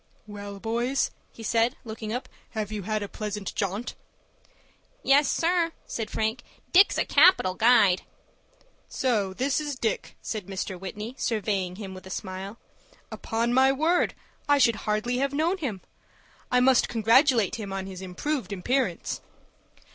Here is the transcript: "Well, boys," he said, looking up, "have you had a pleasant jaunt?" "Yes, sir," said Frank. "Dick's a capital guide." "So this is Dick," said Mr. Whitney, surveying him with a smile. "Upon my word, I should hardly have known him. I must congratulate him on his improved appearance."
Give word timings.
"Well, 0.25 0.59
boys," 0.59 1.11
he 1.31 1.43
said, 1.43 1.75
looking 1.85 2.11
up, 2.11 2.27
"have 2.57 2.71
you 2.71 2.81
had 2.81 3.03
a 3.03 3.07
pleasant 3.07 3.53
jaunt?" 3.53 3.93
"Yes, 5.03 5.29
sir," 5.31 5.73
said 5.85 6.09
Frank. 6.09 6.41
"Dick's 6.73 6.97
a 6.97 7.05
capital 7.05 7.53
guide." 7.53 8.01
"So 8.89 9.31
this 9.35 9.61
is 9.61 9.75
Dick," 9.75 10.17
said 10.19 10.47
Mr. 10.47 10.75
Whitney, 10.79 11.13
surveying 11.19 11.75
him 11.75 11.93
with 11.93 12.07
a 12.07 12.09
smile. 12.09 12.57
"Upon 13.11 13.53
my 13.53 13.71
word, 13.71 14.15
I 14.49 14.57
should 14.57 14.77
hardly 14.89 15.19
have 15.19 15.33
known 15.33 15.59
him. 15.59 15.81
I 16.49 16.61
must 16.61 16.89
congratulate 16.89 17.57
him 17.57 17.71
on 17.71 17.85
his 17.85 18.01
improved 18.01 18.51
appearance." 18.51 19.21